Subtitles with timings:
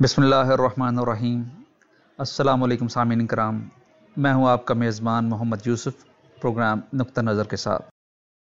[0.00, 1.42] بسم اللہ الرحمن الرحیم۔
[2.18, 3.68] السلام علیکم سامعین کرام۔
[4.16, 6.04] میں ہوں آپ کا میزبان محمد یوسف،
[6.40, 7.84] پروگرام نقطہ نظر کے ساتھ۔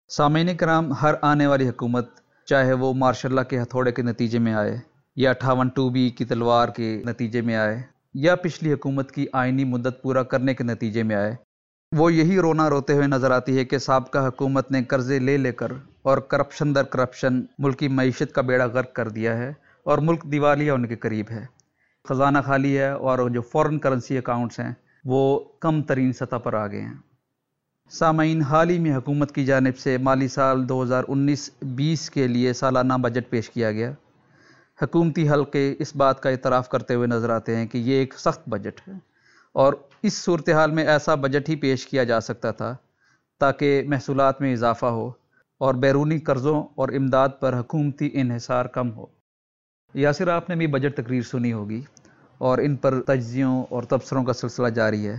[0.09, 2.09] سامعین کرام، ہر آنے والی حکومت،
[2.46, 4.79] چاہے وہ مارشاء اللہ کے ہتھوڑے کے نتیجے میں آئے،
[5.17, 7.82] یا اٹھاون ٹو بی کی تلوار کے نتیجے میں آئے،
[8.14, 11.34] یا پچھلی حکومت کی آئینی مدت پورا کرنے کے نتیجے میں آئے،
[11.93, 15.53] وہ یہی رونا روتے ہوئے نظر آتی ہے کہ سابقہ حکومت نے قرضے لے لے
[15.53, 15.73] کر
[16.03, 19.53] اور کرپشن در کرپشن ملکی معیشت کا بیڑا غرق کر دیا ہے۔
[19.87, 21.46] اور ملک دیوالیہ ان کے قریب ہے۔
[22.09, 24.73] خزانہ خالی ہے اور جو فورن کرنسی اکاؤنٹس ہیں،
[25.05, 26.95] وہ کم ترین سطح پر آ گئے ہیں۔
[27.91, 32.27] سامعین حال ہی میں حکومت کی جانب سے مالی سال دو ہزار انیس بیس کے
[32.27, 33.93] لیے سالانہ بجٹ پیش کیا گیا۔
[34.83, 38.48] حکومتی حلقے اس بات کا اعتراف کرتے ہوئے نظر آتے ہیں کہ یہ ایک سخت
[38.48, 38.93] بجٹ ہے۔
[39.52, 42.77] اور اس صورتحال میں ایسا بجٹ ہی پیش کیا جا سکتا تھا
[43.38, 45.09] تاکہ محصولات میں اضافہ ہو
[45.59, 49.16] اور بیرونی قرضوں اور امداد پر حکومتی انحصار کم ہو۔
[49.96, 51.82] یاسر، آپ نے بھی بجٹ تقریر سنی ہوگی
[52.38, 55.16] اور ان پر تجزیوں اور تبصروں کا سلسلہ جاری ہے۔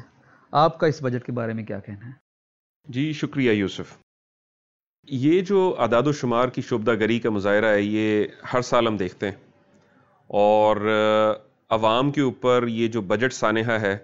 [0.52, 2.12] آپ کا اس بجٹ کے بارے میں کیا کہنا ہے؟
[2.86, 3.98] جی شکریہ یوسف۔
[5.04, 8.98] یہ جو اعداد و شمار کی شعبدہ گری کا مظاہرہ ہے، یہ ہر سال ہم
[8.98, 9.36] دیکھتے ہیں۔
[10.28, 10.78] اور
[11.70, 13.98] عوام کے اوپر یہ جو بجٹ سانحہ ہے،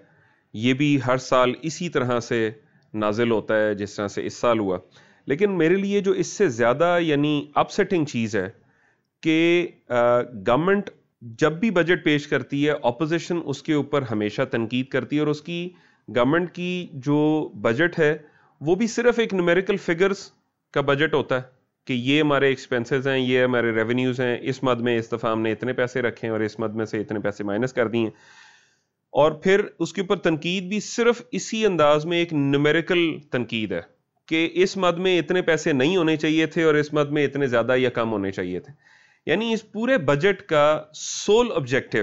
[0.52, 2.50] یہ بھی ہر سال اسی طرح سے
[2.94, 4.78] نازل ہوتا ہے جس طرح سے اس سال ہوا۔
[5.26, 8.63] لیکن میرے لیے جو اس سے زیادہ یعنی اپ سیٹنگ چیز ہے
[9.24, 9.66] کہ
[10.46, 10.90] گورنمنٹ
[11.38, 15.28] جب بھی بجٹ پیش کرتی ہے اپوزیشن اس کے اوپر ہمیشہ تنقید کرتی ہے اور
[15.28, 15.68] اس کی
[16.08, 18.16] گورنمنٹ کی جو بجٹ ہے،
[18.60, 20.30] وہ بھی صرف ایک نومیریکل فگرز
[20.74, 21.42] کا بجٹ ہوتا ہے
[21.86, 25.40] کہ یہ ہمارے ایکسپینسز ہیں، یہ ہمارے ریونیوز ہیں، اس مد میں اس دفعہ ہم
[25.40, 28.00] نے اتنے پیسے رکھے ہیں اور اس مد میں سے اتنے پیسے مائنس کر دیے
[28.00, 28.10] ہیں۔
[29.14, 33.80] اور پھر اس کے اوپر تنقید بھی صرف اسی انداز میں ایک نومیریکل تنقید ہے
[34.28, 37.46] کہ اس مد میں اتنے پیسے نہیں ہونے چاہیے تھے اور اس مد میں اتنے
[37.46, 38.72] زیادہ یا کم ہونے چاہیے تھے۔
[39.26, 41.98] یعنی اس پورے بجٹ کا سول آبجیکٹو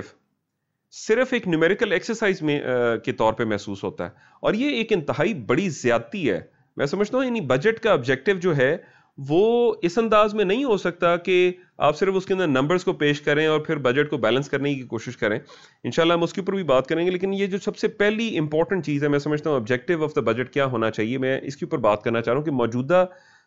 [0.92, 2.62] صرف ایک نیومیریکل ایکسرسائز میں
[3.06, 4.10] کے طور پہ محسوس ہوتا ہے۔
[4.42, 6.42] اور یہ ایک انتہائی بڑی زیادتی ہے۔
[6.78, 8.78] میں سمجھتا ہوں یعنی بجٹ کا آبجیکٹو جو ہے،
[9.18, 12.94] وہ اس انداز میں نہیں ہو سکتا کہ آپ صرف اس کے اندر نمبرز کو
[12.94, 15.40] پیش کریں اور پھر بجٹ کو بیلنس کرنے کی کوشش کریں۔
[15.84, 18.38] انشاءاللہ ہم اس کے اوپر بھی بات کریں گے، لیکن یہ جو سب سے پہلی
[18.38, 21.58] امپورٹنٹ چیز ہے، میں سمجھتا ہوں آبجیکٹو آف دا بجٹ کیا ہونا چاہیے۔ میں اس
[21.58, 23.06] کے اوپر بات کرنا چاہ رہا ہوں کہ موجودہ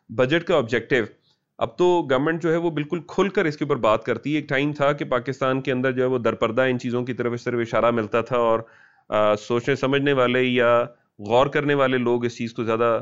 [0.09, 1.24] بجٹ کا آبجیکٹو
[1.59, 4.37] اب تو گورنمنٹ جو ہے وہ بالکل کھل کر اس کے اوپر بات کرتی ہے۔
[4.37, 7.33] ایک ٹائم تھا کہ پاکستان کے اندر جو ہے وہ درپردہ ان چیزوں کی طرف
[7.33, 8.61] اس طرف اشارہ ملتا تھا اور
[9.39, 10.79] سوچنے، سمجھنے والے یا
[11.29, 13.01] غور کرنے والے لوگ اس چیز کو زیادہ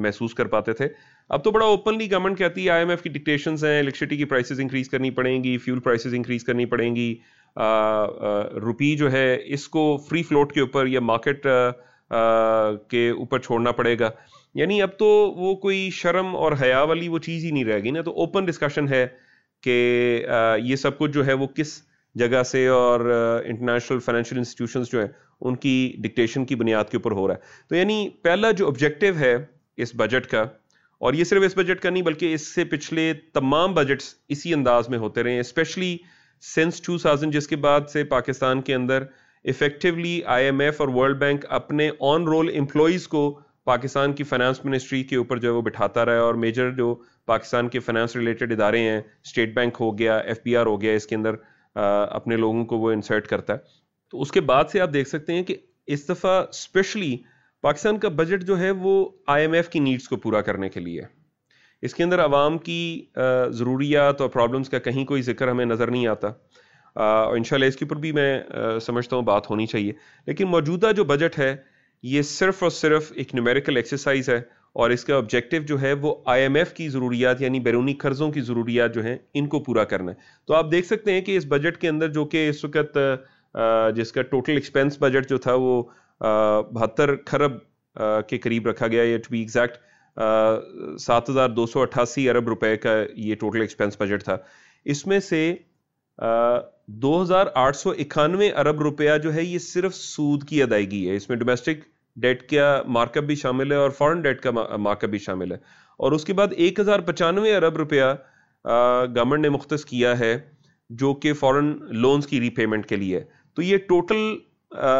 [0.00, 0.88] محسوس کر پاتے تھے۔
[1.30, 4.24] اب تو بڑا اوپنلی گورنمنٹ کہتی ہے آئی ایم ایف کی ڈکٹیشنز ہیں الیکٹریسٹی کی
[4.24, 7.14] پرائسز انکریز کرنی پڑیں گی فیول پرائسز انکریز کرنی پڑیں گی۔
[8.62, 11.46] روپی جو ہے اس کو فری فلوٹ کے اوپر یا مارکیٹ
[12.90, 14.10] کے اوپر چھوڑنا پڑے گا۔
[14.54, 15.06] یعنی اب تو
[15.36, 18.44] وہ کوئی شرم اور حیا والی وہ چیز ہی نہیں رہ گئی نا، تو اوپن
[18.44, 19.06] ڈسکشن ہے
[19.62, 20.26] کہ
[20.62, 21.80] یہ سب کچھ جو ہے وہ کس
[22.14, 23.00] جگہ سے اور
[23.44, 25.08] انٹرنیشنل فائنینشیل انسٹیٹیوشنز جو ہیں،
[25.40, 29.14] ان کی ڈکٹیشن کی بنیاد کے اوپر ہو رہا ہے۔ تو یعنی پہلا جو آبجیکٹو
[29.18, 29.34] ہے
[29.78, 30.42] اس بجٹ کا،
[31.00, 34.88] اور یہ صرف اس بجٹ کا نہیں، بلکہ اس سے پچھلے تمام بجٹس اسی انداز
[34.88, 35.96] میں ہوتے رہے ہیں۔ اسپیشلی
[36.42, 39.04] سنس ٹو تھاؤزنڈ جس کے بعد سے پاکستان کے اندر
[39.44, 43.22] افیکٹولی آئی ایم ایف اور ورلڈ بینک اپنے آن رول امپلائیز کو
[43.64, 46.94] پاکستان کی فائنانس منسٹری کے اوپر جو ہے وہ بٹھاتا رہا ہے اور میجر جو
[47.26, 50.92] پاکستان کے فائنانس ریلیٹڈ ادارے ہیں اسٹیٹ بینک ہو گیا ایف پی آر ہو گیا،
[50.92, 51.34] اس کے اندر
[52.10, 53.58] اپنے لوگوں کو وہ انسرٹ کرتا ہے۔
[54.10, 55.56] تو اس کے بعد سے آپ دیکھ سکتے ہیں کہ
[55.86, 57.16] اس دفعہ اسپیشلی
[57.60, 60.80] پاکستان کا بجٹ جو ہے وہ آئی ایم ایف کی نیڈس کو پورا کرنے کے
[60.80, 61.02] لیے
[61.82, 63.06] اس کے اندر عوام کی
[63.48, 66.28] ضروریات اور پرابلمس کا کہیں کوئی ذکر ہمیں نظر نہیں آتا۔
[66.96, 68.42] اور انشاءاللہ اس کے اوپر بھی میں
[68.82, 69.92] سمجھتا ہوں بات ہونی چاہیے۔
[70.26, 71.56] لیکن موجودہ جو بجٹ ہے
[72.02, 74.40] یہ صرف اور صرف ایک نیومیریکل ایکسرسائز ہے
[74.72, 78.30] اور اس کا آبجیکٹو جو ہے وہ آئی ایم ایف کی ضروریات یعنی بیرونی قرضوں
[78.32, 80.16] کی ضروریات جو ہیں ان کو پورا کرنا ہے۔
[80.46, 82.98] تو آپ دیکھ سکتے ہیں کہ اس بجٹ کے اندر جو کہ اس وقت
[83.96, 85.82] جس کا ٹوٹل ایکسپینس بجٹ جو تھا وہ
[86.72, 87.58] بہتر کھرب
[88.28, 89.78] کے قریب رکھا گیا یا ٹو بی ایگزیکٹ
[91.00, 94.36] سات ہزار دو سو اٹھاسی ارب روپے کا یہ ٹوٹل ایکسپینس بجٹ تھا۔
[94.84, 95.54] اس میں سے
[97.02, 101.16] دو ہزار آٹھ سو اکانوے ارب روپیہ جو ہے، یہ صرف سود کی ادائیگی ہے۔
[101.16, 101.84] اس میں ڈومیسٹک
[102.16, 105.52] ڈیٹ کا مارک اپ بھی شامل ہے اور فورن ڈیٹ کا مارک اپ بھی شامل
[105.52, 105.56] ہے۔
[105.98, 108.04] اور اس کے بعد ایک ہزار پچانوے ارب روپیہ
[108.64, 110.38] گورنمنٹ نے مختص کیا ہے،
[110.90, 113.20] جو کہ فورن لونز کی ری پیمنٹ کے لیے۔
[113.54, 114.36] تو یہ ٹوٹل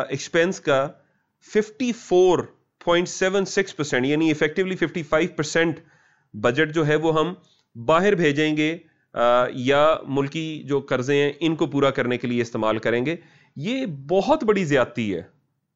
[0.08, 0.86] ایکسپینس کا
[1.54, 2.38] fifty four
[2.84, 5.76] point seven six percent یعنی effectively fifty five percent
[6.34, 7.34] budget جو ہے، وہ ہم
[7.84, 8.76] باہر بھیجیں گے۔
[9.54, 13.16] یا ملکی جو قرضے ہیں، ان کو پورا کرنے کے لیے استعمال کریں گے۔
[13.56, 15.22] یہ بہت بڑی زیادتی ہے۔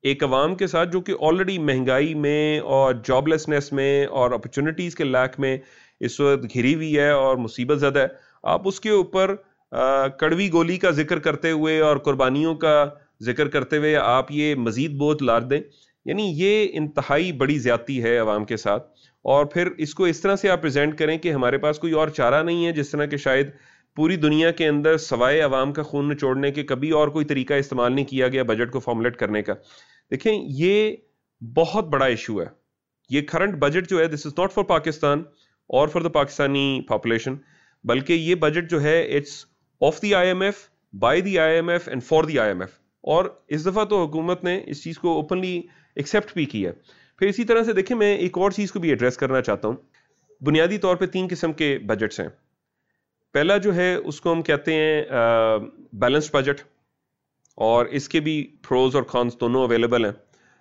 [0.02, 4.94] ایک عوام کے ساتھ جو کہ آلریڈی مہنگائی میں اور جاب لیسنس میں اور اپرچونیٹیز
[4.94, 5.58] کے لیک میں
[6.00, 8.06] اس وقت گھری ہوئی ہے اور مصیبت زدہ ہے۔
[8.42, 9.34] آپ اس کے اوپر
[10.18, 12.84] کڑوی گولی کا ذکر کرتے ہوئے اور قربانیوں کا
[13.22, 15.60] ذکر کرتے ہوئے آپ یہ مزید بوجھ لاد دیں۔
[16.04, 18.92] یعنی یہ انتہائی بڑی زیادتی ہے عوام کے ساتھ۔
[19.22, 22.08] اور پھر اس کو اس طرح سے آپ پریزنٹ کریں کہ ہمارے پاس کوئی اور
[22.08, 23.50] چارہ نہیں ہے، جس طرح کہ شاید
[23.96, 27.92] پوری دنیا کے اندر سوائے عوام کا خون نچوڑنے کے کبھی اور کوئی طریقہ استعمال
[27.92, 29.52] نہیں کیا گیا بجٹ کو فارمولیٹ کرنے کا۔
[30.10, 30.96] دیکھیں، یہ
[31.54, 32.64] بہت بڑا ایشو ہے۔
[33.10, 35.22] یہ کرنٹ بجٹ جو ہے this is not for Pakistan
[35.66, 37.34] اور فار دا پاکستانی پاپولیشن
[37.84, 39.46] بلکہ یہ بجٹ جو ہے it's
[39.80, 40.54] of the I M F
[40.98, 42.70] by the I M F and for the I M F
[43.02, 45.62] اور اس دفعہ تو حکومت نے اس چیز کو اوپنلی
[45.96, 46.72] ایکسیپٹ بھی کیا
[47.18, 49.76] پھر اسی طرح سے دیکھیں، میں ایک اور چیز کو بھی ایڈریس کرنا چاہتا ہوں۔
[50.40, 52.28] بنیادی طور پہ تین قسم کے بجٹس ہیں۔
[53.32, 55.02] پہلا جو ہے، اس کو ہم کہتے ہیں
[55.92, 56.62] بیلنس بجٹ
[57.54, 60.12] اور اس کے بھی پروز اور کانس دونوں اویلیبل ہیں۔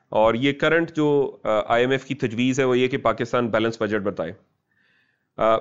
[0.10, 3.82] اور یہ کرنٹ جو آئی ایم ایف کی تجویز ہے، وہ یہ کہ پاکستان بیلنس
[3.82, 4.32] بجٹ بتائے۔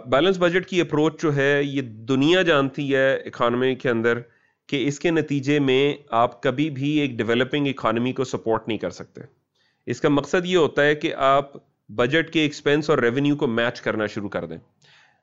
[0.07, 4.19] بیلنس بجٹ کی اپروچ جو ہے، یہ دنیا جانتی ہے اکانومی کے اندر
[4.67, 8.91] کہ اس کے نتیجے میں آپ کبھی بھی ایک ڈیولپنگ اکانومی کو سپورٹ نہیں کر
[8.91, 9.42] سکتے۔
[9.87, 11.51] اس کا مقصد یہ ہوتا ہے کہ آپ
[11.89, 14.59] بجٹ کے ایکسپینس اور ریونیو کو میچ کرنا شروع کر دیں۔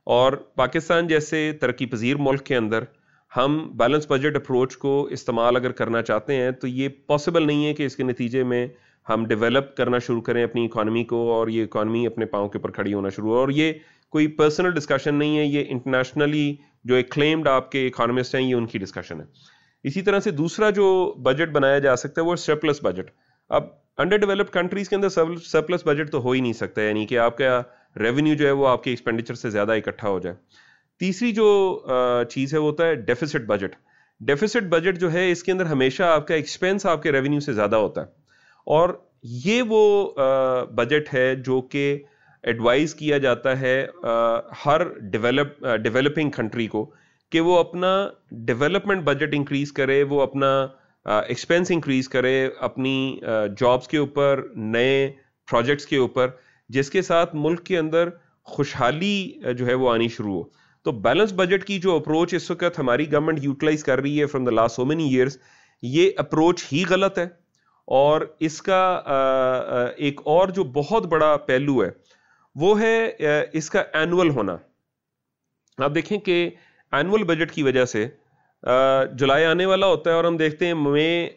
[0.04, 2.84] اور پاکستان جیسے ترقی پذیر ملک کے اندر
[3.38, 7.74] ہم بیلنس بجٹ اپروچ کو استعمال اگر کرنا چاہتے ہیں تو یہ پاسبل نہیں ہے
[7.74, 8.68] کہ اس کے نتیجے میں
[9.10, 12.72] ہم ڈیولپ کرنا شروع کریں اپنی اکانومی کو اور یہ اکانومی اپنے پاؤں کے اوپر
[12.72, 13.74] کھڑی ہونا شروع ہو۔ اور یہ
[14.10, 18.56] کوئی پرسنل ڈسکشن نہیں ہے، یہ انٹرنیشنلی جو ایک کلیمڈ آپ کے اکانومسٹ ہیں، یہ
[18.56, 19.26] ان کی ڈسکشن ہے۔
[19.84, 23.12] اسی طرح سے دوسرا جو بجٹ بنایا جا سکتا ہے وہ سرپلس بجٹ
[23.50, 23.64] اب
[24.00, 27.38] انڈر ڈیولپڈ کنٹریز کے اندر سرپلس بجٹ تو ہو ہی نہیں سکتا یعنی کہ آپ
[27.38, 27.62] کا
[27.96, 30.36] ریونیو جو ہے وہ آپ کے ایکسپینڈیچر سے زیادہ اکٹھا ہو جائے۔
[31.02, 31.48] تیسری جو
[32.30, 33.76] چیز ہے وہ ہوتا ہے ڈیفیسٹ بجٹ
[34.22, 37.54] ڈیفیسٹ بجٹ جو ہے اس کے اندر ہمیشہ آپ کا ایکسپینس آپ کے ریونیو سے
[37.54, 38.08] زیادہ ہوتا ہے۔
[38.68, 38.90] اور
[39.24, 40.12] یہ وہ
[40.76, 42.04] بجٹ ہے جو کہ
[42.44, 43.86] ایڈوائز کیا جاتا ہے
[44.66, 46.90] ہر ڈیولپ ڈیولپنگ کنٹری کو
[47.32, 50.68] کہ وہ اپنا ڈیولپمنٹ بجٹ انکریز کرے، وہ اپنا
[51.10, 53.20] ایکسپینس انکریز کرے اپنی
[53.60, 55.12] جابس کے اوپر، نئے
[55.52, 56.28] پروجیکٹس کے اوپر،
[56.70, 58.10] جس کے ساتھ ملک کے اندر
[58.44, 60.50] خوشحالی جو ہے وہ آنی شروع ہو۔
[60.84, 64.46] تو بیلنس بجٹ کی جو اپروچ اس وقت ہماری گورنمنٹ یوٹیلائز کر رہی ہے from
[64.46, 65.38] the last so many years
[65.82, 67.28] یہ اپروچ ہی غلط ہے۔
[67.88, 69.02] اور اس کا
[69.98, 71.90] ایک اور جو بہت بڑا پہلو ہے،
[72.56, 73.12] وہ ہے
[73.54, 74.58] اس کا اینول ہونا۔
[75.78, 76.50] آپ دیکھیں کہ
[76.92, 78.08] اینول بجٹ کی وجہ سے
[78.64, 81.28] جولائی آنے والا ہوتا ہے اور ہم دیکھتے ہیں مئی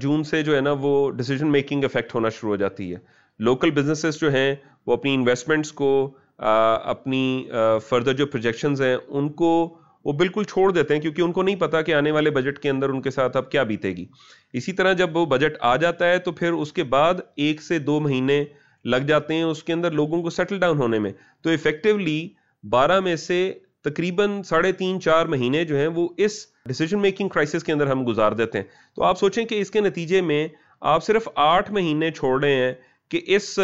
[0.00, 2.98] جون سے جو ہے نا وہ ڈیسیجن میکنگ افیکٹ ہونا شروع ہو جاتی ہے۔
[3.40, 4.54] لوکل بزنسز جو ہیں
[4.86, 5.90] وہ اپنی انویسٹمنٹس کو
[6.38, 7.48] اپنی
[7.88, 11.56] فردر جو پروجیکشنز ہیں ان کو وہ بالکل چھوڑ دیتے ہیں کیونکہ ان کو نہیں
[11.56, 14.06] پتا کہ آنے والے بجٹ کے اندر ان کے ساتھ اب کیا بیتے گی
[14.52, 17.78] اسی طرح جب وہ بجٹ آ جاتا ہے تو پھر اس کے بعد ایک سے
[17.78, 18.44] دو مہینے
[18.84, 21.12] لگ جاتے ہیں اس کے اندر لوگوں کو سیٹل ڈاؤن ہونے میں۔
[21.42, 22.28] تو افیکٹولی
[22.64, 23.52] بارہ میں سے
[23.84, 28.06] تقریباً ساڑھے تین چار مہینے جو ہیں وہ اس ڈیسیجن میکنگ کرائسس کے اندر ہم
[28.06, 28.64] گزار دیتے ہیں۔
[28.96, 30.48] تو آپ سوچیں کہ اس کے نتیجے میں
[30.80, 32.72] آپ صرف آٹھ مہینے چھوڑ رہے ہیں
[33.08, 33.58] کہ اس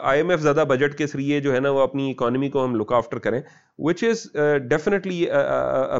[0.00, 2.74] آئی ایم ایف زیادہ بجٹ کے ذریعے جو ہے نا وہ اپنی اکانومی کو ہم
[2.74, 3.40] لک آفٹر کریں
[3.78, 4.26] which is
[4.68, 5.26] definitely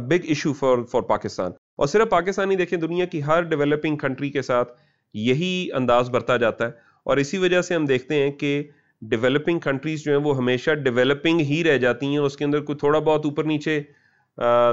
[0.08, 4.42] big issue for for Pakistan اور صرف پاکستانی دیکھیں دنیا کی ہر ڈیولپنگ کنٹری کے
[4.42, 4.72] ساتھ
[5.14, 6.70] یہی انداز برتا جاتا ہے۔
[7.04, 8.62] اور اسی وجہ سے ہم دیکھتے ہیں کہ
[9.02, 12.78] ڈیولپنگ کنٹریز جو ہیں وہ ہمیشہ ڈیولپنگ ہی رہ جاتی ہیں اس کے اندر کوئی
[12.78, 13.82] تھوڑا بہت اوپر نیچے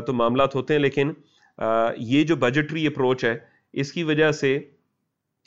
[0.08, 1.12] تو معاملات ہوتے ہیں لیکن
[1.98, 3.38] یہ جو بجٹری اپروچ ہے
[3.74, 4.58] اس کی وجہ سے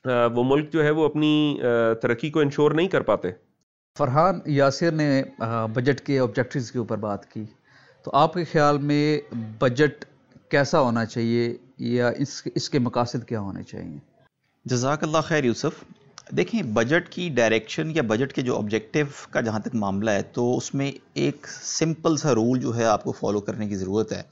[0.05, 1.61] وہ ملک جو ہے وہ اپنی
[2.03, 3.31] ترقی کو انشور نہیں کر پاتے۔
[3.99, 5.23] فرحان یاسر نے
[5.75, 7.45] بجٹ کے آبجیکٹیوز کے اوپر بات کی۔
[8.05, 10.05] تو آپ کے خیال میں بجٹ
[10.51, 13.99] کیسا ہونا چاہیے یا اس اس کے مقاصد کیا ہونے چاہیے؟
[14.65, 15.85] جزاک اللہ خیر یوسف۔
[16.37, 20.57] دیکھیں بجٹ کی ڈائریکشن یا بجٹ کے جو آبجیکٹیو کا جہاں تک معاملہ ہے، تو
[20.57, 24.23] اس میں ایک سمپل سا رول جو ہے آپ کو فالو کرنے کی ضرورت ہے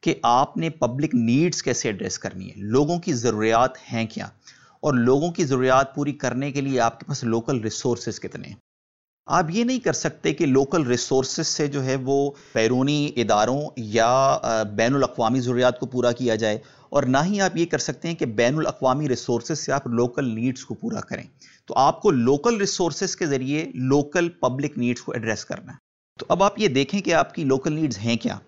[0.00, 4.26] کہ آپ نے پبلک نیڈز کیسے ایڈریس کرنی ہے؟ لوگوں کی ضروریات ہیں کیا؟
[4.80, 8.56] اور لوگوں کی ضروریات پوری کرنے کے لیے آپ کے پاس لوکل ریسورسز کتنے ہیں؟
[9.26, 14.38] آپ یہ نہیں کر سکتے کہ لوکل ریسورسز سے جو ہے وہ بیرونی اداروں یا
[14.76, 16.58] بین الاقوامی ضروریات کو پورا کیا جائے
[16.94, 20.34] اور نہ ہی آپ یہ کر سکتے ہیں کہ بین الاقوامی ریسورسز سے آپ لوکل
[20.34, 21.22] نیڈز کو پورا کریں۔
[21.66, 25.76] تو آپ کو لوکل ریسورسز کے ذریعے لوکل پبلک نیڈز کو ایڈریس کرنا ہے۔
[26.18, 28.38] تو اب آپ یہ دیکھیں کہ آپ کی لوکل نیڈز ہیں کیا۔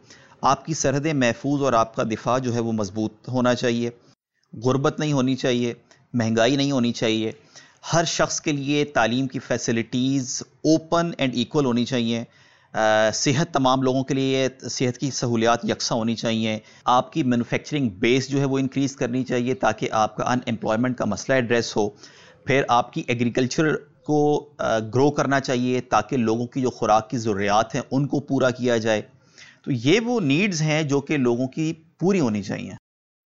[0.41, 3.91] آپ کی سرحدیں محفوظ اور آپ کا دفاع جو ہے وہ مضبوط ہونا چاہیے۔
[4.65, 5.75] غربت نہیں ہونی چاہیے،
[6.12, 7.33] مہنگائی نہیں ہونی چاہیے۔
[7.93, 12.25] ہر شخص کے لیے تعلیم کی فیسلٹیز اوپن اینڈ ایکول ہونی چاہیے۔
[13.14, 18.28] صحت تمام لوگوں کے لیے صحت کی سہولیات یکساں ہونی چاہیے۔ آپ کی مینوفیکچرنگ بیس
[18.28, 21.88] جو ہے وہ انکریز کرنی چاہیے تاکہ آپ کا ان امپلائمنٹ کا مسئلہ ایڈریس ہو۔
[22.45, 23.75] پھر آپ کی ایگریکلچر
[24.06, 24.49] کو
[24.95, 28.76] گرو کرنا چاہیے تاکہ لوگوں کی جو خوراک کی ضروریات ہیں ان کو پورا کیا
[28.76, 29.02] جائے۔
[29.64, 32.73] تو یہ وہ نیڈز ہیں جو کہ لوگوں کی پوری ہونی چاہیے۔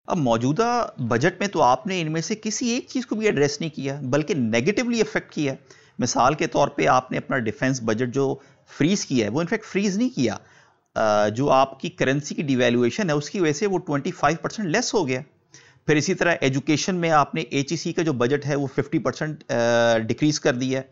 [0.07, 3.25] اب موجودہ بجٹ میں تو آپ نے ان میں سے کسی ایک چیز کو بھی
[3.25, 5.53] ایڈریس نہیں کیا، بلکہ نیگیٹولی افیکٹ کیا۔
[5.99, 8.35] مثال کے طور پہ آپ نے اپنا ڈیفنس بجٹ جو
[8.67, 10.37] فریز کیا ہے۔ وہ انفیکٹ فریز نہیں کیا۔
[11.35, 14.93] جو آپ کی کرنسی کی ڈیویلویشن ہے، اس کی وجہ سے وہ 25 پرسنٹ لیس
[14.93, 15.21] ہو گیا۔
[15.87, 18.67] پھر اسی طرح ایجوکیشن میں آپ نے ایچ ای سی کا جو بجٹ ہے، وہ
[18.75, 19.53] 50 پرسنٹ
[20.07, 20.83] ڈیکریز کر دیا ہے۔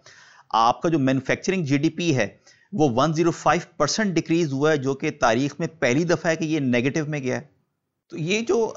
[0.50, 2.28] آپ کا جو مینوفیکچرنگ جی ڈی پی ہے،
[2.74, 6.60] وہ 105 پرسنٹ ڈیکریز ہوا ہے، جو کہ تاریخ میں پہلی دفعہ ہے کہ یہ
[6.60, 7.42] نیگیٹو میں گیا ہے۔
[8.10, 8.74] تو یہ جو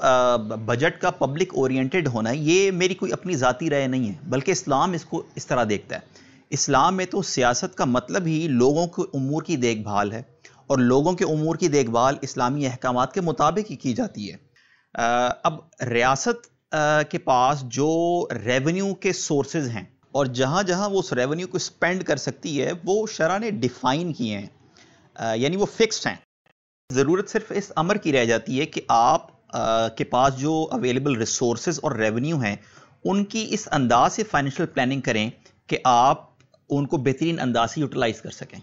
[0.65, 4.51] بجٹ کا پبلک اورینٹڈ ہونا ہے، یہ میری کوئی اپنی ذاتی رائے نہیں ہے، بلکہ
[4.51, 8.87] اسلام اس کو اس طرح دیکھتا ہے۔ اسلام میں تو سیاست کا مطلب ہی لوگوں
[8.87, 10.21] کے امور کی دیکھ بھال ہے
[10.67, 14.37] اور لوگوں کے امور کی دیکھ بھال اسلامی احکامات کے مطابق ہی کی جاتی ہے۔
[15.43, 15.53] اب
[15.89, 16.71] ریاست
[17.11, 22.03] کے پاس جو ریونیو کے سورسز ہیں اور جہاں جہاں وہ اس ریونیو کو اسپینڈ
[22.03, 24.47] کر سکتی ہے، وہ شرح نے ڈیفائن کیے ہیں۔
[25.35, 26.15] یعنی وہ فکسڈ ہیں۔
[26.91, 29.51] ضرورت صرف اس امر کی رہ جاتی ہے کہ آپ
[29.97, 32.55] کے پاس جو اویلیبل ریسورسز اور ریونیو ہیں،
[33.03, 35.29] ان کی اس انداز سے فائنینشیل پلاننگ کریں
[35.67, 36.34] کہ آپ
[36.69, 38.59] ان کو بہترین انداز سے یوٹیلائز کر سکیں۔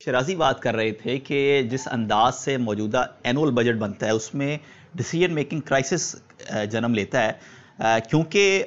[0.00, 4.34] شرازی بات کر رہے تھے کہ جس انداز سے موجودہ اینول بجٹ بنتا ہے، اس
[4.34, 4.56] میں
[4.94, 6.14] ڈیسیجن میکنگ کرائسس
[6.70, 7.32] جنم لیتا ہے۔
[8.08, 8.64] کیونکہ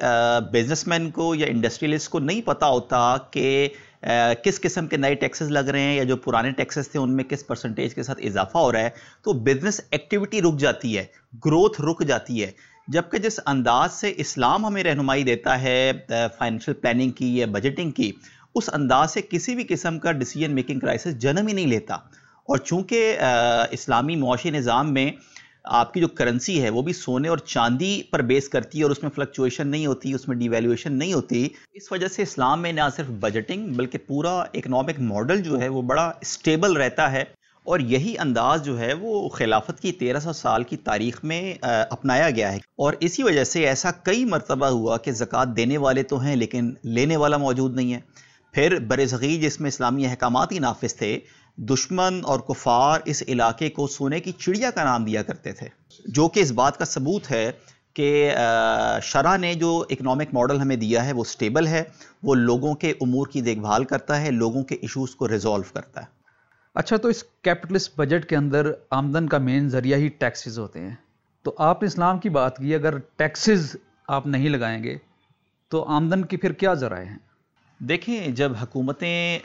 [0.52, 3.68] بزنس مین کو یا انڈسٹریلسٹ کو نہیں پتا ہوتا کہ
[4.44, 7.24] کس قسم کے نئے ٹیکسز لگ رہے ہیں یا جو پرانے ٹیکسز تھے، ان میں
[7.24, 8.90] کس پرسنٹیج کے ساتھ اضافہ ہو رہا ہے۔
[9.24, 11.06] تو بزنس ایکٹیویٹی رک جاتی ہے
[11.46, 12.52] گروتھ رک جاتی ہے۔
[12.88, 15.92] جبکہ جس انداز سے اسلام ہمیں رہنمائی دیتا ہے
[16.38, 18.12] فائنینشیل پلاننگ کی یا بجٹنگ کی
[18.56, 21.96] اس انداز سے کسی بھی قسم کا ڈیسیجن میکنگ کرائسس جنم ہی نہیں لیتا۔
[22.48, 23.18] اور چونکہ
[23.72, 25.12] اسلامی معاشی نظام میں
[25.64, 28.92] آپ کی جو کرنسی ہے، وہ بھی سونے اور چاندی پر بیس کرتی ہے اور
[28.92, 32.74] اس میں فلکچویشن نہیں ہوتی، اس میں ڈیویلویشن نہیں ہوتی۔ اس وجہ سے اسلام میں
[32.74, 37.24] نہ صرف بجٹنگ بلکہ پورا اکنامک ماڈل جو ہے، وہ بڑا اسٹیبل رہتا ہے۔
[37.64, 41.54] اور یہی انداز جو ہے، وہ خلافت کی تیرہ سو سال کی تاریخ میں
[41.90, 46.04] اپنایا گیا ہے۔ اور اسی وجہ سے ایسا کئی مرتبہ ہوا کہ زکوٰۃ دینے والے
[46.04, 48.00] تو ہیں لیکن لینے والا موجود نہیں ہے۔
[48.56, 51.20] پھر برصغیر جس میں اسلامی احکامات ہی نافذ تھے،
[51.58, 55.68] دشمن اور کفار اس علاقے کو سونے کی چڑیا کا نام دیا کرتے تھے۔
[56.06, 57.52] جو کہ اس بات کا ثبوت ہے
[57.94, 58.36] کہ
[59.02, 61.84] شرح نے جو اکنامک ماڈل ہمیں دیا ہے، وہ سٹیبل ہے۔
[62.24, 66.02] وہ لوگوں کے امور کی دیکھ بھال کرتا ہے، لوگوں کے ایشوز کو ریزولو کرتا
[66.02, 66.06] ہے۔
[66.76, 70.96] اچھا تو اس کیپٹلسٹ بجٹ کے اندر آمدن کا مین ذریعہ ہی ٹیکسز ہوتے ہیں۔
[71.44, 73.76] تو آپ نے اسلام کی بات کی، اگر ٹیکسز
[74.08, 74.98] آپ نہیں لگائیں گے،
[75.70, 77.25] تو آمدن کی پھر کیا ذرائع ہیں؟
[77.80, 79.40] دیکھیں، جب حکومتیں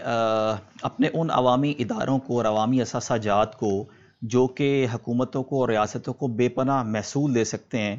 [0.82, 3.84] اپنے ان عوامی اداروں کو اور عوامی اثاثہ جات کو،
[4.22, 7.96] جو کہ حکومتوں کو اور ریاستوں کو بے پناہ محصول دے سکتے ہیں،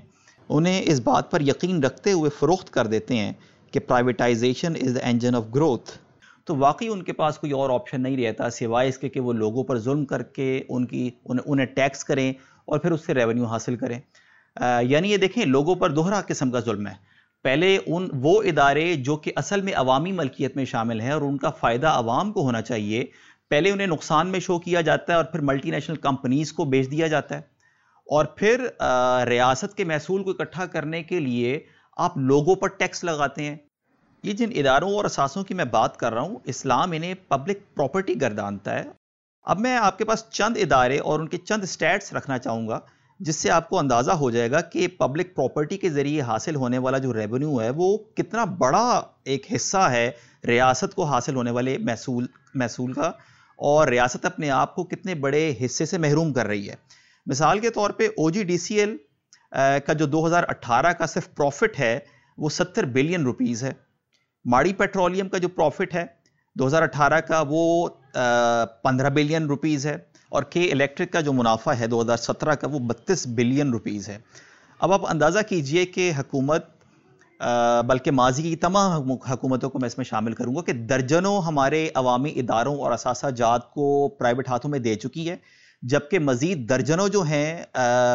[0.49, 3.33] انہیں اس بات پر یقین رکھتے ہوئے فروخت کر دیتے ہیں
[3.71, 5.91] کہ privatisation is the engine of growth
[6.45, 9.33] تو واقعی ان کے پاس کوئی اور آپشن نہیں رہتا، سوائے اس کے کہ وہ
[9.33, 12.33] لوگوں پر ظلم کر کے ان کی، انہیں ٹیکس کریں
[12.65, 13.99] اور پھر اس سے ریونیو حاصل کریں۔
[14.81, 17.10] یعنی یہ دیکھیں، لوگوں پر دوہرا قسم کا ظلم ہے۔
[17.43, 21.37] پہلے ان وہ ادارے جو کہ اصل میں عوامی ملکیت میں شامل ہیں اور ان
[21.37, 23.05] کا فائدہ عوام کو ہونا چاہیے،
[23.49, 26.91] پہلے انہیں نقصان میں شو کیا جاتا ہے اور پھر ملٹی نیشنل کمپنیز کو بیچ
[26.91, 27.39] دیا جاتا ہے۔
[28.05, 28.67] اور پھر
[29.27, 31.59] ریاست کے محصول کو اکٹھا کرنے کے لیے
[31.97, 33.57] آپ لوگوں پر ٹیکس لگاتے ہیں۔
[34.23, 38.21] یہ جن اداروں اور اساسوں کی میں بات کر رہا ہوں، اسلام انہیں پبلک پراپرٹی
[38.21, 38.83] گردانتا ہے۔
[39.43, 42.79] اب میں آپ کے پاس چند ادارے اور ان کے چند سٹیٹس رکھنا چاہوں گا۔
[43.21, 46.77] جس سے آپ کو اندازہ ہو جائے گا کہ پبلک پراپرٹی کے ذریعے حاصل ہونے
[46.77, 50.11] والا جو ریونیو ہے وہ کتنا بڑا ایک حصہ ہے
[50.47, 53.11] ریاست کو حاصل ہونے والے محصول محصول کا
[53.59, 56.75] اور ریاست اپنے آپ کو کتنے بڑے حصے سے محروم کر رہی ہے۔
[57.27, 58.97] مثال کے طور پہ او جی ڈی سی ایل
[59.85, 61.99] کا جو دو ہزار اٹھارہ کا صرف پروفٹ ہے
[62.37, 63.71] وہ ستر بلین روپیز ہے۔
[64.45, 66.05] ماڑی پیٹرولیم کا جو پروفٹ ہے
[66.55, 67.87] دو ہزار اٹھارہ کا وہ
[68.83, 69.97] پندرہ بلین روپیز ہے۔
[70.31, 74.09] اور کے الیکٹرک کا جو منافع ہے دو ہزار سترہ کا وہ بتیس بلین روپیز
[74.09, 74.17] ہے۔
[74.79, 76.69] اب آپ اندازہ کیجیے کہ حکومت
[77.87, 81.89] بلکہ ماضی کی تمام حکومتوں کو میں اس میں شامل کروں گا کہ درجنوں ہمارے
[81.95, 85.35] عوامی اداروں اور اثاثہ جات کو پرائیویٹ ہاتھوں میں دے چکی ہے،
[85.83, 87.63] جبکہ مزید درجنوں جو ہیں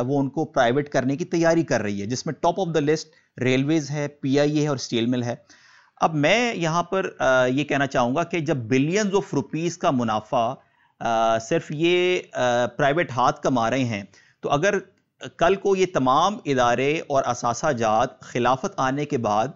[0.08, 2.80] وہ ان کو پرائیویٹ کرنے کی تیاری کر رہی ہے، جس میں top of the
[2.80, 5.34] list railways ہے پی آئی اے ہے اور اسٹیل مل ہے۔
[6.00, 7.10] اب میں یہاں پر
[7.48, 10.52] یہ کہنا چاہوں گا کہ جب بلینز آف روپیز کا منافع
[11.42, 12.20] صرف یہ
[12.76, 14.02] پرائیویٹ ہاتھ کما رہے ہیں۔
[14.40, 14.78] تو اگر
[15.38, 19.48] کل کو یہ تمام ادارے اور اثاثہ جات خلافت آنے کے بعد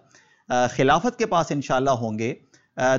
[0.75, 2.33] خلافت کے پاس انشاءاللہ ہوں گے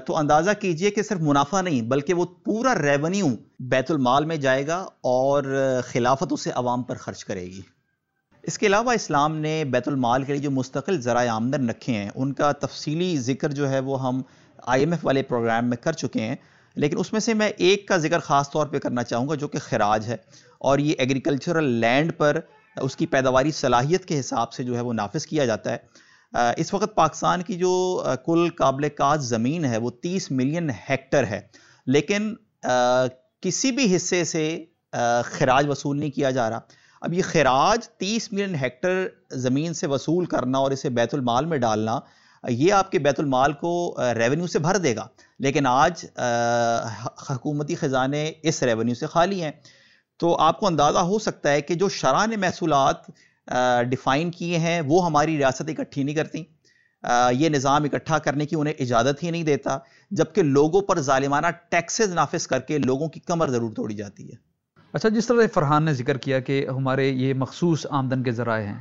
[0.07, 3.27] تو اندازہ کیجیے کہ صرف منافع نہیں، بلکہ وہ پورا ریونیو
[3.71, 5.43] بیت المال میں جائے گا اور
[5.85, 7.61] خلافت اسے عوام پر خرچ کرے گی۔
[8.45, 12.11] اس کے علاوہ اسلام نے بیت المال کے لیے جو مستقل ذرائع آمدن رکھے ہیں،
[12.15, 14.23] ان کا تفصیلی ذکر جو ہے وہ ہم
[14.67, 16.37] آئی ایم ایف والے پروگرام میں کر چکے ہیں۔
[16.75, 19.49] لیکن اس میں سے میں ایک کا ذکر خاص طور پہ کرنا چاہوں گا جو
[19.49, 20.17] کہ خراج ہے
[20.59, 22.41] اور یہ ایگریکلچرل لینڈ پر
[22.77, 25.77] اس کی پیداواری صلاحیت کے حساب سے جو ہے وہ نافذ کیا جاتا ہے۔
[26.57, 31.41] اس وقت پاکستان کی جو کل قابل کاج زمین ہے وہ تیس ملین ہیکٹر ہے۔
[31.87, 32.35] لیکن
[33.41, 34.65] کسی بھی حصے سے
[35.25, 36.61] خراج وصول نہیں کیا جا رہا۔
[37.01, 41.59] اب یہ خراج تیس ملین ہیکٹر زمین سے وصول کرنا اور اسے بیت المال میں
[41.59, 42.01] ڈالنا
[42.49, 45.07] یہ آپ کے بیت المال کو ریونیو سے بھر دے گا۔
[45.39, 46.05] لیکن آج
[47.31, 49.53] حکومتی خزانے اس ریونیو سے خالی ہیں۔
[50.17, 52.97] تو آپ کو اندازہ ہو سکتا ہے کہ جو شرح نے محصولات
[53.89, 56.45] ڈیفائن کیے ہیں، وہ ہماری ریاست اکٹھی نہیں کرتی۔
[57.33, 59.79] یہ نظام اکٹھا کرنے کی انہیں اجازت ہی نہیں دیتا،
[60.11, 64.37] جبکہ لوگوں پر ظالمانہ ٹیکسز نافذ کر کے لوگوں کی کمر ضرور توڑی جاتی ہے۔
[64.93, 68.81] اچھا جس طرح فرحان نے ذکر کیا کہ ہمارے یہ مخصوص آمدن کے ذرائع ہیں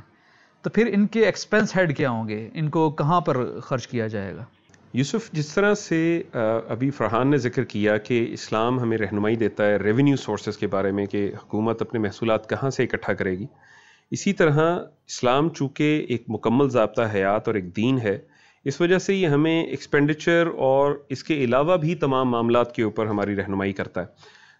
[0.62, 4.06] تو پھر ان کے ایکسپنس ہیڈ کیا ہوں گے؟ ان کو کہاں پر خرچ کیا
[4.06, 4.44] جائے گا؟
[4.92, 6.22] یوسف، جس طرح سے
[6.68, 10.92] ابھی فرحان نے ذکر کیا کہ اسلام ہمیں رہنمائی دیتا ہے ریونیو سورسز کے بارے
[10.92, 13.46] میں کہ حکومت اپنے محصولات کہاں سے اکٹھا کرے گی۔
[14.10, 18.18] اسی طرح اسلام چونکہ ایک مکمل ضابطہ حیات اور ایک دین ہے،
[18.64, 23.06] اس وجہ سے یہ ہمیں ایکسپینڈیچر اور اس کے علاوہ بھی تمام معاملات کے اوپر
[23.06, 24.06] ہماری رہنمائی کرتا ہے۔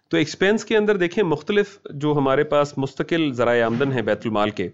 [0.09, 4.49] تو ایکسپینس کے اندر دیکھیں، مختلف جو ہمارے پاس مستقل ذرائع آمدن ہے بیت المال
[4.49, 4.69] کے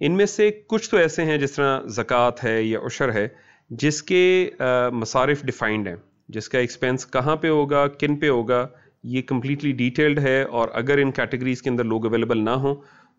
[0.00, 3.26] ان میں سے کچھ تو ایسے ہیں جس طرح زکوٰۃ ہے یا عشر ہے،
[3.70, 4.50] جس کے
[4.92, 5.96] مصارف ڈیفائنڈ ہیں۔
[6.28, 8.66] جس کا ایکسپینس کہاں پہ ہوگا، کن پہ ہوگا،
[9.04, 12.74] یہ کمپلیٹلی ڈیٹیلڈ ہے اور اگر ان کیٹیگریز کے اندر لوگ اویلیبل نہ ہوں،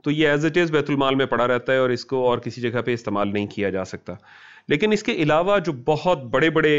[0.05, 2.37] تو یہ ایز اٹ از بیت المال میں پڑا رہتا ہے اور اس کو اور
[2.37, 4.13] کسی جگہ پہ استعمال نہیں کیا جا سکتا۔
[4.67, 6.73] لیکن اس کے علاوہ جو بہت بڑے بڑے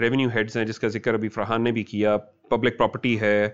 [0.00, 2.16] ریونیو ہیڈز ہیں، جس کا ذکر ابھی فرحان نے بھی کیا
[2.50, 3.48] پبلک پراپرٹی ہے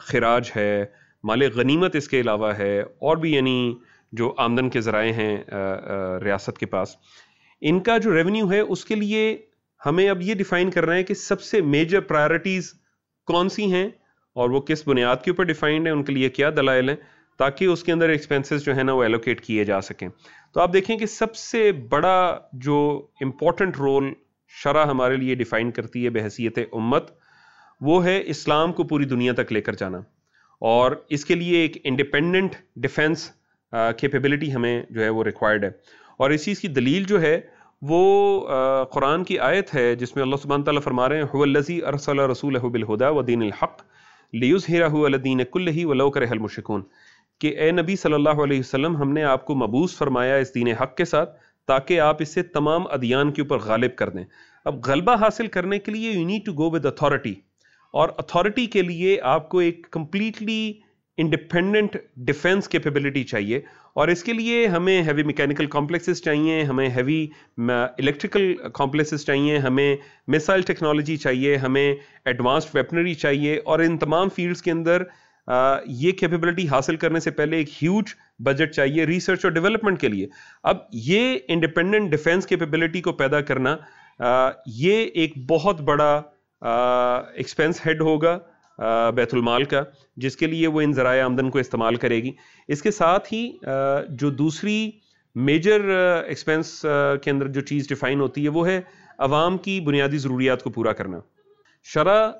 [0.00, 0.84] خراج ہے،
[1.24, 3.74] مال غنیمت اس کے علاوہ ہے، اور بھی یعنی
[4.16, 5.36] جو آمدن کے ذرائع ہیں
[6.24, 6.96] ریاست کے پاس۔
[7.60, 9.36] ان کا جو ریونیو ہے، اس کے لیے
[9.86, 12.72] ہمیں اب یہ ڈیفائن کر رہے ہیں کہ سب سے میجر پرائرٹیز
[13.26, 13.86] کون سی ہیں
[14.36, 16.96] اور وہ کس بنیاد کے اوپر ڈیفائنڈ ہیں، ان کے لیے کیا دلائل ہیں
[17.38, 20.08] تاکہ اس کے اندر ایکسپینسز جو ہے نا، وہ ایلوکیٹ کیے جا سکیں۔
[20.54, 24.12] تو آپ دیکھیں کہ سب سے بڑا جو امپورٹنٹ رول
[24.62, 27.10] شرح ہمارے لیے ڈیفائن کرتی ہے بحثیت امت،
[27.80, 29.98] وہ ہے اسلام کو پوری دنیا تک لے کر جانا۔
[30.60, 33.30] اور اس کے لیے ایک انڈیپینڈنٹ ڈیفینس
[33.98, 35.70] کیپیبلٹی ہمیں جو ہے وہ ریکوائرڈ ہے۔
[36.16, 37.40] اور اس چیز کی دلیل جو ہے
[37.82, 38.00] وہ
[38.92, 42.58] قرآن کی آیت ہے، جس میں اللہ سبحانہ تعالیٰ فرما رہے ہیں الزی ارسل رسول
[42.58, 43.82] بالہدا و دین الحق
[44.32, 46.24] لیوز ہیرا الدین کل ہی و لوکر
[47.40, 50.68] کہ اے نبی صلی اللہ علیہ وسلم، ہم نے آپ کو مبوس فرمایا اس دین
[50.68, 51.36] حق کے ساتھ
[51.68, 54.24] تاکہ آپ اس سے تمام ادیان کے اوپر غالب کر دیں۔
[54.64, 57.34] اب غلبہ حاصل کرنے کے لیے you need to go with authority
[57.94, 60.72] اور اتھارٹی کے لیے آپ کو ایک کمپلیٹلی
[61.18, 61.96] انڈیپینڈنٹ
[62.26, 63.60] ڈیفینس کیپیبلٹی چاہیے
[63.94, 67.26] اور اس کے لیے ہمیں ہیوی میکینیکل کمپلیکسز چاہیے، ہمیں ہیوی
[67.58, 69.96] الیکٹریکل کمپلیکسز چاہیے، ہمیں
[70.28, 75.02] میسائل ٹیکنالوجی چاہیے، ہمیں ایڈوانسڈ ویپنری چاہیے اور ان تمام فیلڈز کے اندر
[75.86, 80.26] یہ کیپیبلٹی حاصل کرنے سے پہلے ایک ہیوج بجٹ چاہیے ریسرچ اور ڈیولپمنٹ کے لیے۔
[80.62, 83.76] اب یہ انڈیپینڈنٹ ڈیفینس کیپیبلٹی کو پیدا کرنا
[84.76, 86.12] یہ ایک بہت بڑا
[86.62, 88.38] ایکسپینس ہیڈ ہوگا۔
[88.78, 89.82] بیت المال کا،
[90.16, 92.32] جس کے لیے وہ ان ذرائع آمدن کو استعمال کرے گی۔
[92.68, 93.50] اس کے ساتھ ہی
[94.10, 94.90] جو دوسری
[95.36, 95.88] میجر
[96.26, 96.74] ایکسپینس
[97.22, 98.80] کے اندر جو چیز ڈیفائن ہوتی ہے، وہ ہے
[99.18, 101.18] عوام کی بنیادی ضروریات کو پورا کرنا۔
[101.86, 102.30] شرح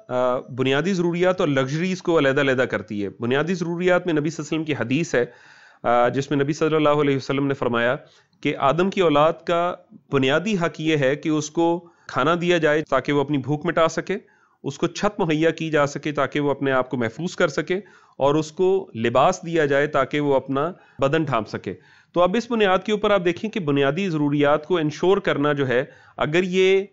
[0.58, 4.54] بنیادی ضروریات اور لگژریز کو علیحدہ علیحدہ کرتی ہے۔ بنیادی ضروریات میں نبی صلی اللہ
[4.54, 7.96] علیہ وسلم کی حدیث ہے جس میں نبی صلی اللہ علیہ وسلم نے فرمایا
[8.42, 9.74] کہ آدم کی اولاد کا
[10.12, 11.66] بنیادی حق یہ ہے کہ اس کو
[12.08, 14.16] کھانا دیا جائے تاکہ وہ اپنی بھوک مٹا سکے۔
[14.64, 17.76] اس کو چھت مہیا کی جا سکے تاکہ وہ اپنے آپ کو محفوظ کر سکے
[18.18, 21.74] اور اس کو لباس دیا جائے تاکہ وہ اپنا بدن ڈھانپ سکے۔
[22.12, 25.68] تو اب اس بنیاد کے اوپر آپ دیکھیں کہ بنیادی ضروریات کو انشور کرنا جو
[25.68, 25.84] ہے،
[26.16, 26.84] اگر یہ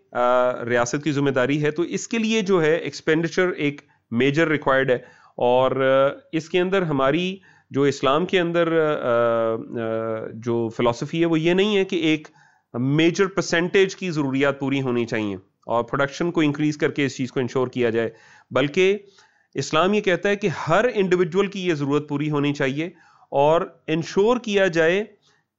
[0.70, 3.82] ریاست کی ذمہ داری ہے تو اس کے لیے جو ہے ایکسپینڈیچر ایک
[4.12, 4.98] میجر ریکوائرڈ ہے۔
[5.38, 5.72] اور
[6.32, 7.38] اس کے اندر ہماری
[7.72, 8.70] جو اسلام کے اندر
[10.34, 12.28] جو فلسفی ہے وہ یہ نہیں ہے کہ ایک
[12.74, 17.32] میجر پرسنٹیج کی ضروریات پوری ہونی چاہیے۔ اور پروڈکشن کو انکریز کر کے اس چیز
[17.32, 18.10] کو انشور کیا جائے۔
[18.52, 18.98] بلکہ
[19.54, 22.90] اسلام یہ کہتا ہے کہ ہر انڈیویجول کی یہ ضرورت پوری ہونی چاہیے
[23.32, 25.04] اور انشور کیا جائے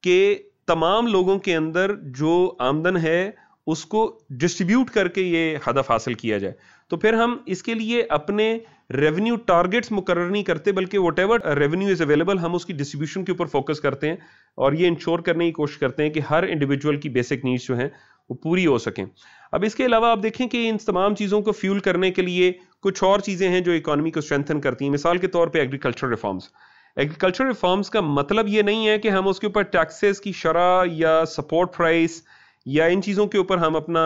[0.03, 3.31] کہ تمام لوگوں کے اندر جو آمدن ہے،
[3.67, 6.55] اس کو ڈسٹریبیوٹ کر کے یہ ہدف حاصل کیا جائے۔
[6.89, 8.59] تو پھر ہم اس کے لیے اپنے
[8.91, 13.25] ریونیو ٹارگیٹس مقرر نہیں کرتے، بلکہ whatever revenue is available ہم اس کی ڈسٹریبیوشن
[13.25, 14.17] کے اوپر فوکس کرتے ہیں
[14.55, 17.79] اور یہ انشور کرنے کی کوشش کرتے ہیں کہ ہر انڈیویجول کی بیسک نیڈس جو
[17.79, 17.89] ہیں،
[18.29, 19.05] وہ پوری ہو سکیں۔
[19.53, 22.53] اب اس کے علاوہ آپ دیکھیں کہ ان تمام چیزوں کو فیول کرنے کے لیے
[22.83, 26.09] کچھ اور چیزیں ہیں جو اکانومی کو اسٹرینتھن کرتی ہیں۔ مثال کے طور پہ ایگریکلچر
[26.09, 26.49] ریفارمز
[26.97, 30.85] ایگریکلچر ریفارمز کا مطلب یہ نہیں ہے کہ ہم اس کے اوپر ٹیکسز کی شرح
[30.93, 32.23] یا سپورٹ پرائس
[32.67, 34.03] یا ان چیزوں کے اوپر ہم اپنا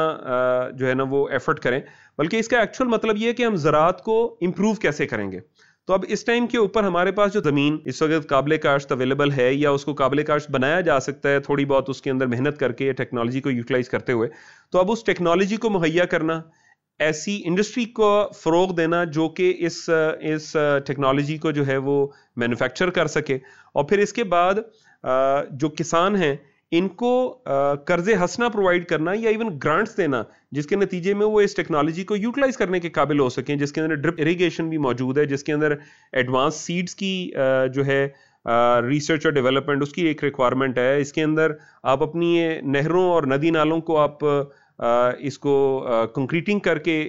[0.78, 1.80] جو ہے نا وہ ایفرٹ کریں،
[2.18, 5.40] بلکہ اس کا ایکچوئل مطلب یہ ہے کہ ہم زراعت کو امپروو کیسے کریں گے۔
[5.88, 9.33] تو اب اس ٹائم کے اوپر ہمارے پاس جو زمین اس وقت قابل کاشت اویلیبل
[9.33, 12.27] ہے یا اس کو قابل کاشت بنایا جا سکتا ہے، تھوڑی بہت اس کے اندر
[12.27, 14.29] محنت کر کے ٹیکنالوجی کو یوٹیلائز کرتے ہوئے،
[14.72, 16.40] تو اب اس ٹیکنالوجی کو مہیا کرنا،
[17.01, 19.79] ایسی انڈسٹری کو فروغ دینا جو کہ اس
[20.33, 23.38] اس ٹیکنالوجی کو جو ہے وہ مینوفیکچر کر سکے۔
[23.75, 24.55] اور پھر اس کے بعد
[25.61, 26.35] جو کسان ہیں
[26.72, 27.11] ان کو
[27.87, 32.05] قرض ہنسنا پرووائڈ کرنا یا ایون گرانٹس دینا، جس کے نتیجے میں وہ اس ٹیکنالوجی
[32.05, 35.24] کو یوٹیلائز کرنے کے قابل ہو سکیں، جس کے اندر ڈرپ اریگیشن بھی موجود ہے،
[35.26, 35.74] جس کے اندر
[36.12, 37.31] ایڈوانس سیڈز کی
[37.74, 38.07] جو ہے
[38.88, 41.52] ریسرچ اور ڈیولپمنٹ اس کی ایک ریکوائرمنٹ ہے۔ اس کے اندر
[41.85, 44.24] آپ اپنی نہروں اور ندی نالوں کو آپ
[44.78, 45.54] اس کو
[46.14, 47.02] کنکریٹنگ کر کے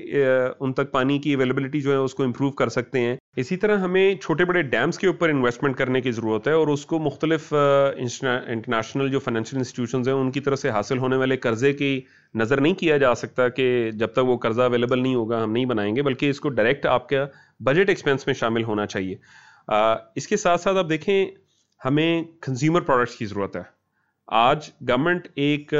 [0.60, 3.78] ان تک پانی کی اویلیبلٹی جو ہے اس کو امپروو کر سکتے ہیں۔ اسی طرح
[3.78, 7.54] ہمیں چھوٹے بڑے ڈیمز کے اوپر انویسٹمنٹ کرنے کی ضرورت ہے اور اس کو مختلف
[7.54, 12.00] انٹرنیشنل جو فائنینشیل انسٹیٹیوشنز ہیں ان کی طرف سے حاصل ہونے والے قرضے کی
[12.36, 15.66] نظر نہیں کیا جا سکتا کہ جب تک وہ قرضہ اویلیبل نہیں ہوگا ہم نہیں
[15.66, 17.26] بنائیں گے، بلکہ اس کو ڈائریکٹ آپ کا
[17.60, 19.16] بجٹ ایکسپینس میں شامل ہونا چاہیے۔
[20.16, 21.26] اس کے ساتھ ساتھ آپ دیکھیں،
[21.82, 23.77] ہمیں کنزیومر پروڈکٹس کی ضرورت ہے۔
[24.28, 25.74] آج گورنمنٹ ایک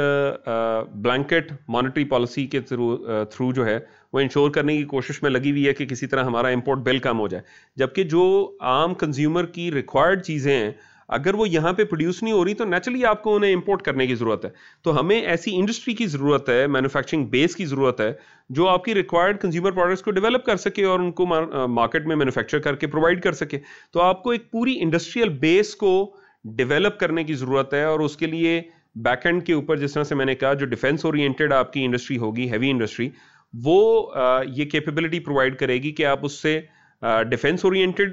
[0.94, 3.78] بلینکٹ مانیٹری پالیسی کے تھرو جو ہے،
[4.12, 6.98] وہ انشور کرنے کی کوشش میں لگی ہوئی ہے کہ کسی طرح ہمارا امپورٹ بل
[6.98, 7.42] کم ہو جائے۔
[7.76, 10.70] جبکہ جو عام کنزیومر کی ریکوائرڈ چیزیں ہیں،
[11.08, 14.06] اگر وہ یہاں پہ پروڈیوس نہیں ہو رہی تو نیچرلی آپ کو انہیں امپورٹ کرنے
[14.06, 14.50] کی ضرورت ہے۔
[14.82, 18.12] تو ہمیں ایسی انڈسٹری کی ضرورت ہے مینوفیکچرنگ بیس کی ضرورت ہے،
[18.50, 22.16] جو آپ کی ریکوائرڈ کنزیومر پروڈکٹس کو ڈیولپ کر سکے اور ان کو مارکیٹ میں
[22.16, 23.58] مینوفیکچر کر کے پرووائڈ کر سکے۔
[23.92, 28.16] تو آپ کو ایک پوری انڈسٹریل بیس کو ڈیولپ کرنے کی ضرورت ہے اور اس
[28.16, 28.62] کے لیے
[28.94, 31.84] بیک اینڈ کے اوپر جس طرح سے میں نے کہا جو ڈیفینس اورینٹیڈ آپ کی
[31.84, 33.08] انڈسٹری ہوگی ہیوی انڈسٹری
[33.54, 34.10] وہ
[34.46, 36.60] یہ کیپیبلٹی پرووائڈ کرے گی کہ آپ اس سے
[37.02, 38.12] ڈیفینس اورینٹیڈ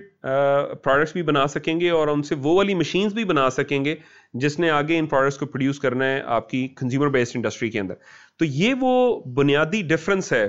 [0.83, 3.95] پروڈکٹس بھی بنا سکیں گے اور ان سے وہ والی مشینز بھی بنا سکیں گے
[4.33, 7.79] جس نے آگے ان پروڈکٹس کو پروڈیوس کرنا ہے آپ کی کنزیومر بیسڈ انڈسٹری کے
[7.79, 7.93] اندر۔
[8.38, 10.47] تو یہ وہ بنیادی ڈفرنس ہے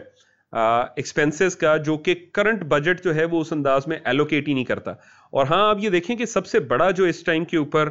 [0.96, 4.64] ایکسپینسز کا جو کہ کرنٹ بجٹ جو ہے وہ اس انداز میں ایلوکیٹ ہی نہیں
[4.64, 4.90] کرتا۔
[5.30, 7.88] اور ہاں آپ یہ دیکھیں کہ سب سے بڑا جو اس ٹائم کے اوپر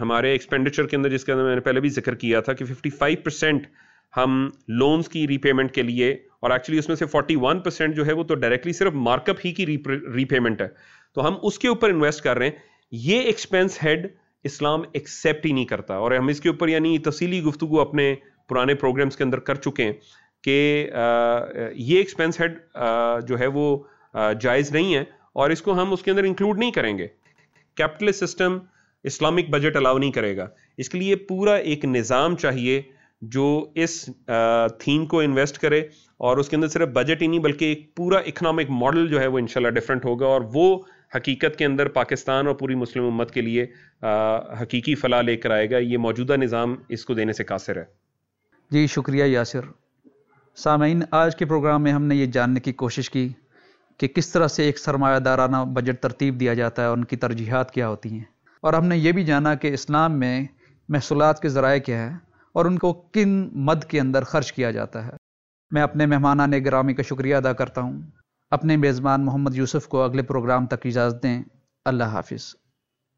[0.00, 2.64] ہمارے ایکسپینڈیچر کے اندر، جس کے اندر میں نے پہلے بھی ذکر کیا تھا کہ
[2.64, 3.66] ففٹی فائیو پرسینٹ
[4.16, 7.96] ہم لونز کی ری پیمنٹ کے لیے، اور ایکچولی اس میں سے فورٹی ون پرسینٹ
[7.96, 10.68] جو ہے وہ تو ڈائریکٹلی صرف مارک اپ ہی کی ری پیمنٹ ہے۔
[11.14, 12.52] تو ہم اس کے اوپر انویسٹ کر رہے ہیں۔
[12.92, 14.06] یہ ایکسپینس ہیڈ
[14.44, 18.14] اسلام ایکسیپٹ ہی نہیں کرتا۔ اور ہم اس کے اوپر یعنی تفصیلی گفتگو اپنے
[18.48, 19.92] پرانے پروگرامز کے اندر کر چکے ہیں۔
[20.44, 20.90] کہ
[21.74, 22.58] یہ ایکسپینس ہیڈ
[23.28, 23.66] جو ہے وہ
[24.40, 27.06] جائز نہیں ہے اور اس کو ہم اس کے اندر انکلوڈ نہیں کریں گے۔
[27.76, 28.58] Capital system
[29.04, 32.80] Islamic budget allow نہیں کرے گا۔ اس کے لیے پورا ایک نظام چاہیے
[33.22, 34.04] جو اس
[34.78, 35.80] تھیم کو انویسٹ کرے
[36.20, 39.26] اور اس کے اندر صرف بجٹ ہی نہیں بلکہ ایک پورا اکنامک ماڈل جو ہے
[39.26, 40.78] وہ انشاءاللہ ڈیفرنٹ ہوگا اور وہ
[41.16, 43.66] حقیقت کے اندر پاکستان اور پوری مسلم امت کے لیے
[44.62, 47.84] حقیقی فلاح لے کر آئے گا۔ یہ موجودہ نظام اس کو دینے سے قاصر ہے۔
[48.70, 49.83] جی شکریہ یاسر۔
[50.56, 53.28] سامعین، آج کے پروگرام میں ہم نے یہ جاننے کی کوشش کی
[53.98, 57.16] کہ کس طرح سے ایک سرمایہ دارانہ بجٹ ترتیب دیا جاتا ہے اور ان کی
[57.16, 58.24] ترجیحات کیا ہوتی ہیں۔
[58.60, 60.46] اور ہم نے یہ بھی جانا کہ اسلام میں
[60.88, 62.16] محصولات کے ذرائع کیا ہے
[62.52, 65.10] اور ان کو کن مد کے اندر خرچ کیا جاتا ہے۔
[65.70, 68.02] میں اپنے مہمانان گرامی کا شکریہ ادا کرتا ہوں۔
[68.50, 71.42] اپنے میزبان محمد یوسف کو اگلے پروگرام تک اجازت دیں۔
[71.84, 72.63] اللہ حافظ۔